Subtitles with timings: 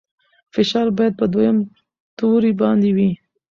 [0.53, 1.57] فشار باید په دویم
[2.17, 3.11] توري باندې وي.